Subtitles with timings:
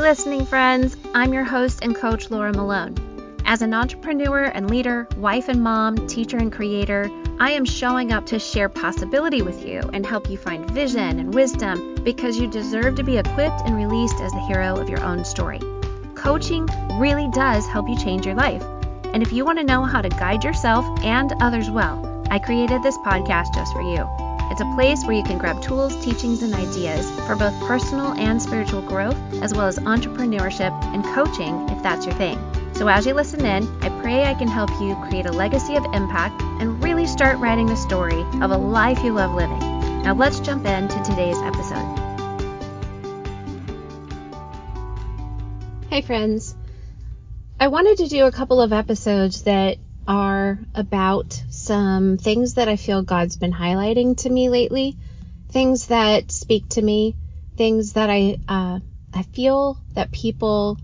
[0.00, 2.96] Listening friends, I'm your host and coach, Laura Malone.
[3.44, 8.24] As an entrepreneur and leader, wife and mom, teacher and creator, I am showing up
[8.26, 12.94] to share possibility with you and help you find vision and wisdom because you deserve
[12.94, 15.60] to be equipped and released as the hero of your own story.
[16.14, 16.66] Coaching
[16.98, 18.64] really does help you change your life.
[19.12, 22.82] And if you want to know how to guide yourself and others well, I created
[22.82, 24.29] this podcast just for you.
[24.50, 28.42] It's a place where you can grab tools, teachings, and ideas for both personal and
[28.42, 32.38] spiritual growth, as well as entrepreneurship and coaching if that's your thing.
[32.74, 35.84] So as you listen in, I pray I can help you create a legacy of
[35.92, 39.58] impact and really start writing the story of a life you love living.
[40.02, 41.98] Now let's jump into today's episode.
[45.90, 46.56] Hey friends.
[47.60, 52.74] I wanted to do a couple of episodes that are about some things that I
[52.74, 54.98] feel God's been highlighting to me lately,
[55.50, 57.14] things that speak to me,
[57.56, 58.80] things that I uh,
[59.14, 60.80] I feel that people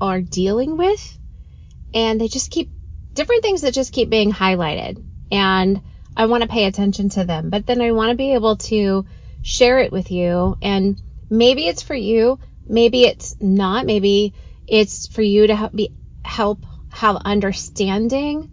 [0.00, 1.18] are dealing with,
[1.92, 2.72] and they just keep
[3.12, 5.82] different things that just keep being highlighted, and
[6.16, 9.04] I want to pay attention to them, but then I want to be able to
[9.42, 14.32] share it with you, and maybe it's for you, maybe it's not, maybe
[14.66, 15.92] it's for you to help be
[16.24, 18.48] help have understanding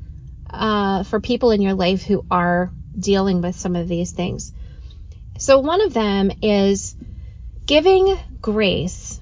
[0.50, 4.54] uh, for people in your life who are dealing with some of these things.
[5.38, 6.96] So, one of them is
[7.66, 9.20] giving grace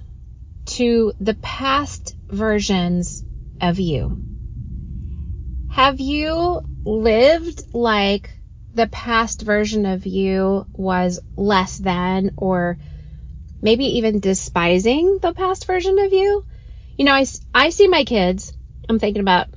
[0.66, 3.24] to the past versions
[3.62, 4.18] of you.
[5.68, 8.30] Have you lived like
[8.74, 12.78] the past version of you was less than, or
[13.62, 16.46] maybe even despising the past version of you?
[16.98, 18.54] You know, I, I see my kids,
[18.88, 19.50] I'm thinking about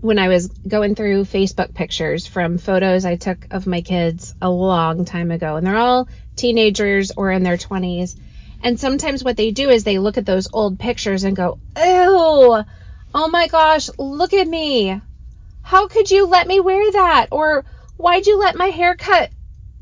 [0.00, 4.50] when I was going through Facebook pictures from photos I took of my kids a
[4.50, 8.16] long time ago, and they're all teenagers or in their 20s.
[8.62, 12.64] And sometimes what they do is they look at those old pictures and go, Ew,
[13.14, 15.00] oh my gosh, look at me.
[15.62, 17.28] How could you let me wear that?
[17.30, 17.64] Or
[17.96, 19.30] why'd you let my haircut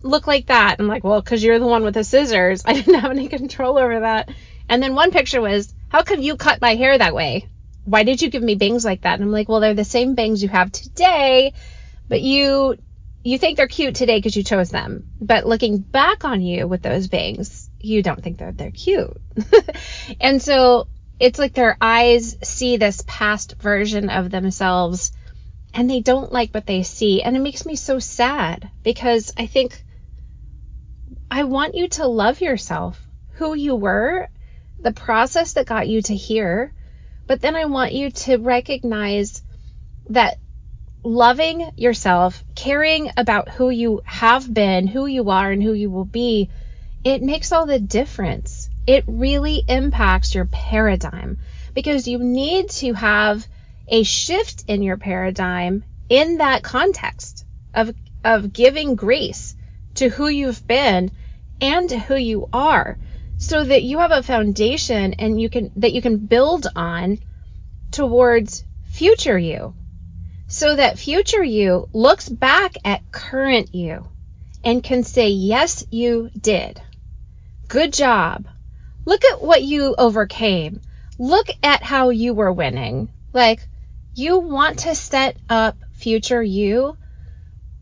[0.03, 0.77] look like that?
[0.79, 2.63] I'm like, well, because you're the one with the scissors.
[2.67, 4.31] I didn't have any control over that.
[4.69, 7.49] And then one picture was, how come you cut my hair that way?
[7.89, 9.15] Why did you give me bangs like that?
[9.15, 11.55] And I'm like, well, they're the same bangs you have today,
[12.07, 12.77] but you,
[13.25, 15.11] you think they're cute today because you chose them.
[15.21, 19.17] But looking back on you with those bangs, you don't think that they're cute.
[20.21, 20.89] and so
[21.19, 25.11] it's like their eyes see this past version of themselves
[25.73, 27.23] and they don't like what they see.
[27.23, 29.83] And it makes me so sad because I think
[31.31, 34.29] I want you to love yourself, who you were,
[34.79, 36.75] the process that got you to here
[37.29, 39.43] but then I want you to recognize
[40.09, 40.39] that
[41.05, 46.07] loving yourself, caring about who you have been, who you are, and who you will
[46.07, 46.49] be,
[47.05, 48.71] it makes all the difference.
[48.87, 51.39] It really impacts your paradigm
[51.75, 53.47] because you need to have
[53.87, 57.45] a shift in your paradigm in that context
[57.75, 57.95] of,
[58.25, 59.55] of giving grace
[59.97, 61.11] to who you've been
[61.61, 62.97] and to who you are
[63.39, 67.19] so that you have a foundation and you can that you can build on
[67.93, 69.75] towards future you.
[70.49, 74.09] So that future you looks back at current you
[74.65, 76.81] and can say yes you did.
[77.69, 78.49] Good job.
[79.05, 80.81] Look at what you overcame.
[81.19, 83.09] Look at how you were winning.
[83.33, 83.61] Like
[84.15, 86.97] you want to set up future you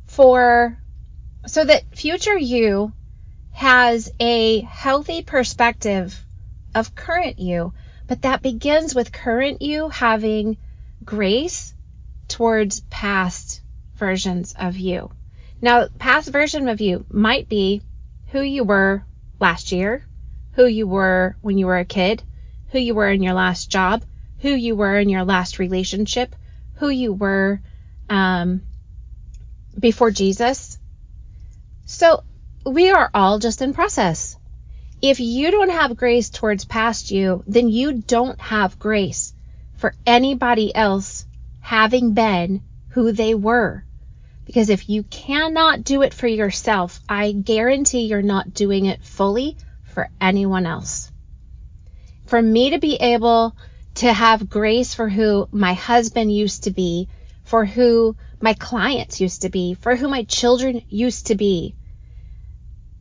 [0.06, 0.76] for
[1.46, 2.92] so that future you
[3.56, 6.26] has a healthy perspective
[6.74, 7.72] of current you,
[8.06, 10.58] but that begins with current you having
[11.02, 11.72] grace
[12.28, 13.62] towards past
[13.94, 15.10] versions of you.
[15.62, 17.80] Now, past version of you might be
[18.26, 19.02] who you were
[19.40, 20.04] last year,
[20.52, 22.22] who you were when you were a kid,
[22.72, 24.04] who you were in your last job,
[24.40, 26.36] who you were in your last relationship,
[26.74, 27.62] who you were
[28.10, 28.60] um,
[29.80, 30.78] before Jesus.
[31.86, 32.22] So
[32.66, 34.36] we are all just in process.
[35.00, 39.32] If you don't have grace towards past you, then you don't have grace
[39.76, 41.26] for anybody else
[41.60, 43.84] having been who they were.
[44.46, 49.56] Because if you cannot do it for yourself, I guarantee you're not doing it fully
[49.84, 51.12] for anyone else.
[52.26, 53.56] For me to be able
[53.96, 57.08] to have grace for who my husband used to be,
[57.44, 61.76] for who my clients used to be, for who my children used to be,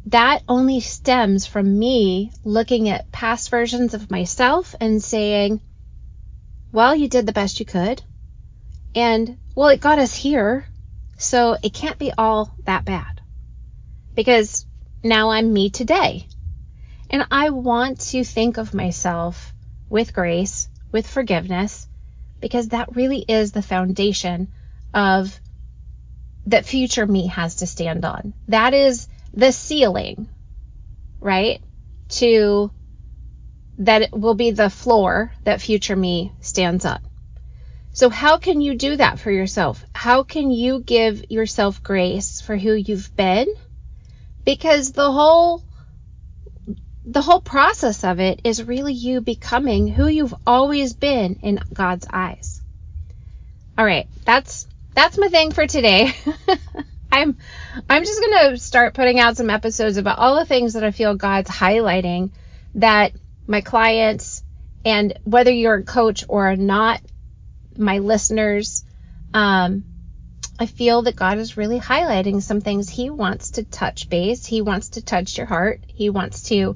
[0.07, 5.61] that only stems from me looking at past versions of myself and saying,
[6.71, 8.01] well, you did the best you could.
[8.93, 10.65] And, well, it got us here.
[11.17, 13.21] So it can't be all that bad.
[14.13, 14.65] Because
[15.03, 16.27] now I'm me today.
[17.09, 19.53] And I want to think of myself
[19.89, 21.87] with grace, with forgiveness,
[22.41, 24.51] because that really is the foundation
[24.93, 25.39] of
[26.47, 28.33] that future me has to stand on.
[28.47, 30.27] That is the ceiling,
[31.19, 31.61] right?
[32.09, 32.71] To
[33.77, 36.99] that will be the floor that future me stands on.
[37.91, 39.85] So how can you do that for yourself?
[39.93, 43.47] How can you give yourself grace for who you've been?
[44.43, 45.61] Because the whole
[47.05, 52.07] the whole process of it is really you becoming who you've always been in God's
[52.11, 52.61] eyes.
[53.77, 56.13] All right, that's that's my thing for today.
[57.15, 57.37] I'm
[57.89, 60.91] I'm just going to start putting out some episodes about all the things that I
[60.91, 62.31] feel God's highlighting
[62.75, 63.13] that
[63.47, 64.43] my clients
[64.83, 67.01] and whether you're a coach or not,
[67.77, 68.83] my listeners,
[69.33, 69.85] um,
[70.59, 74.45] I feel that God is really highlighting some things He wants to touch base.
[74.45, 75.81] He wants to touch your heart.
[75.87, 76.75] He wants to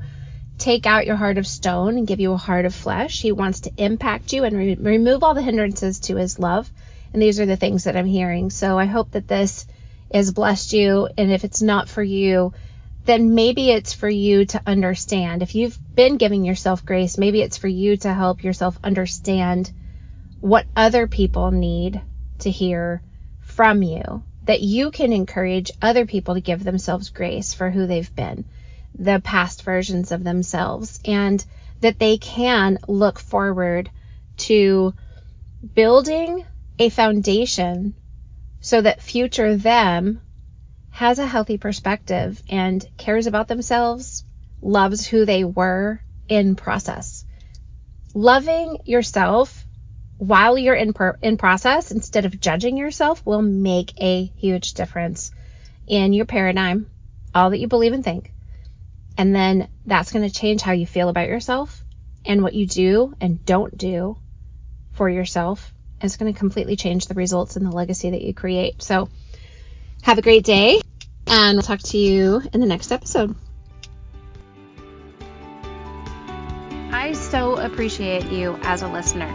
[0.58, 3.22] take out your heart of stone and give you a heart of flesh.
[3.22, 6.72] He wants to impact you and re- remove all the hindrances to His love.
[7.12, 8.50] And these are the things that I'm hearing.
[8.50, 9.66] So I hope that this
[10.14, 11.10] has blessed you.
[11.18, 12.54] And if it's not for you,
[13.06, 15.42] then maybe it's for you to understand.
[15.42, 19.72] If you've been giving yourself grace, maybe it's for you to help yourself understand
[20.42, 22.02] what other people need
[22.40, 23.02] to hear
[23.42, 24.24] from you.
[24.46, 28.46] That you can encourage other people to give themselves grace for who they've been,
[28.98, 31.44] the past versions of themselves, and
[31.82, 33.90] that they can look forward
[34.38, 34.94] to
[35.76, 36.46] building
[36.80, 37.94] a foundation
[38.62, 40.22] so that future them
[40.90, 44.26] has a healthy perspective and cares about themselves,
[44.62, 47.26] loves who they were in process.
[48.14, 49.66] Loving yourself
[50.18, 55.32] while you're in per- in process instead of judging yourself will make a huge difference
[55.88, 56.88] in your paradigm,
[57.34, 58.34] all that you believe and think.
[59.18, 61.84] And then that's going to change how you feel about yourself
[62.26, 64.18] and what you do and don't do
[64.92, 68.82] for yourself it's going to completely change the results and the legacy that you create.
[68.82, 69.10] So
[70.04, 70.82] have a great day,
[71.28, 73.36] and we'll talk to you in the next episode.
[76.92, 79.28] I so appreciate you as a listener.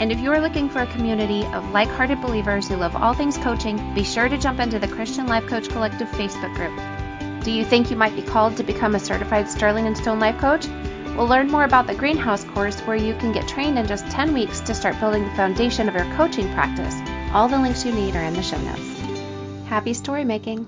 [0.00, 3.12] And if you are looking for a community of like hearted believers who love all
[3.12, 7.44] things coaching, be sure to jump into the Christian Life Coach Collective Facebook group.
[7.44, 10.38] Do you think you might be called to become a certified Sterling and Stone Life
[10.38, 10.66] Coach?
[11.16, 14.32] We'll learn more about the Greenhouse course where you can get trained in just 10
[14.32, 16.94] weeks to start building the foundation of your coaching practice.
[17.32, 19.00] All the links you need are in the show notes.
[19.68, 20.66] Happy story making!